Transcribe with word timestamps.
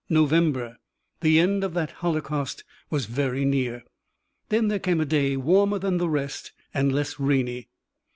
November. 0.09 0.77
The 1.19 1.37
end 1.39 1.63
of 1.63 1.75
that 1.75 1.91
holocaust 1.91 2.63
was 2.89 3.05
very 3.05 3.45
near. 3.45 3.83
Then 4.49 4.67
there 4.67 4.79
came 4.79 4.99
a 4.99 5.05
day 5.05 5.37
warmer 5.37 5.77
than 5.77 5.99
the 5.99 6.09
rest 6.09 6.53
and 6.73 6.91
less 6.91 7.19
rainy. 7.19 7.69